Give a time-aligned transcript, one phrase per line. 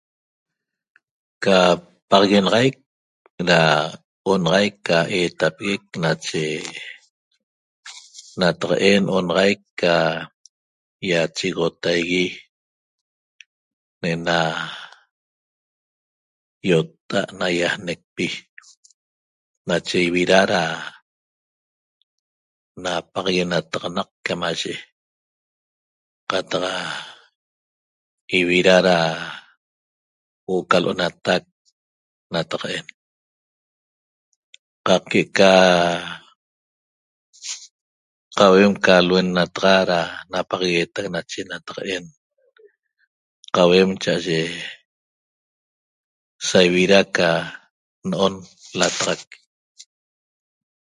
[1.43, 1.57] Ca
[2.09, 2.75] paxaguenaxaic
[3.49, 3.61] da
[4.31, 6.45] onaxaic ca eetapeguec nache
[8.39, 9.93] nataq'en onaxaic ca
[11.09, 12.25] ýachegoxotaigui
[14.01, 14.37] ne'ena
[16.69, 18.27] ýotta'a't naýajnecpi
[19.67, 20.61] nache ivida da
[22.83, 24.73] napaxaguenataxanaq camaye
[26.29, 26.65] qataq
[28.39, 28.97] ivida da
[30.45, 31.43] huo'o ca l'onatac
[32.33, 32.87] nataq'en
[34.85, 35.53] qaq que'eca
[38.37, 39.99] qauem ca lhuennnataxa da
[40.31, 42.05] napaxagueetac nache nataq'en
[43.55, 44.41] qauem cha'aye
[46.47, 47.29] sa ivida ca
[48.09, 48.35] no'on
[48.79, 49.31] lataxac